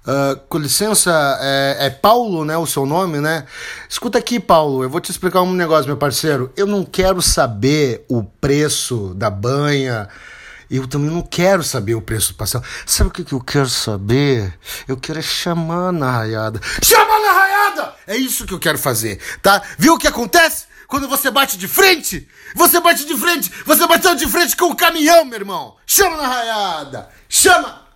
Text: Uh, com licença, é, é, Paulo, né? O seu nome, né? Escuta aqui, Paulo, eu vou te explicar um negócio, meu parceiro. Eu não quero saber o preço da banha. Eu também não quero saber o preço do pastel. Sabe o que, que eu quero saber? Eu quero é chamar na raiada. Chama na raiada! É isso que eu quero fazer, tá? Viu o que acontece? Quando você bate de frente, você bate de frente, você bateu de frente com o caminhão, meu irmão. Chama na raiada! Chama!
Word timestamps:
Uh, 0.00 0.40
com 0.48 0.58
licença, 0.58 1.38
é, 1.42 1.86
é, 1.86 1.90
Paulo, 1.90 2.44
né? 2.44 2.56
O 2.56 2.66
seu 2.66 2.86
nome, 2.86 3.20
né? 3.20 3.44
Escuta 3.88 4.18
aqui, 4.18 4.40
Paulo, 4.40 4.82
eu 4.82 4.88
vou 4.88 5.00
te 5.00 5.10
explicar 5.10 5.42
um 5.42 5.52
negócio, 5.52 5.86
meu 5.86 5.96
parceiro. 5.96 6.50
Eu 6.56 6.66
não 6.66 6.84
quero 6.84 7.20
saber 7.20 8.04
o 8.08 8.22
preço 8.22 9.12
da 9.14 9.28
banha. 9.28 10.08
Eu 10.70 10.86
também 10.86 11.10
não 11.10 11.20
quero 11.20 11.64
saber 11.64 11.96
o 11.96 12.00
preço 12.00 12.32
do 12.32 12.36
pastel. 12.36 12.62
Sabe 12.86 13.10
o 13.10 13.12
que, 13.12 13.24
que 13.24 13.32
eu 13.32 13.40
quero 13.40 13.68
saber? 13.68 14.56
Eu 14.86 14.96
quero 14.96 15.18
é 15.18 15.22
chamar 15.22 15.92
na 15.92 16.10
raiada. 16.10 16.60
Chama 16.80 17.18
na 17.20 17.32
raiada! 17.32 17.94
É 18.06 18.16
isso 18.16 18.46
que 18.46 18.54
eu 18.54 18.58
quero 18.58 18.78
fazer, 18.78 19.20
tá? 19.42 19.60
Viu 19.76 19.94
o 19.94 19.98
que 19.98 20.06
acontece? 20.06 20.66
Quando 20.86 21.08
você 21.08 21.30
bate 21.30 21.58
de 21.58 21.68
frente, 21.68 22.26
você 22.54 22.80
bate 22.80 23.04
de 23.04 23.16
frente, 23.16 23.50
você 23.66 23.86
bateu 23.86 24.14
de 24.14 24.26
frente 24.28 24.56
com 24.56 24.66
o 24.66 24.76
caminhão, 24.76 25.24
meu 25.24 25.38
irmão. 25.40 25.76
Chama 25.86 26.16
na 26.16 26.26
raiada! 26.26 27.08
Chama! 27.28 27.89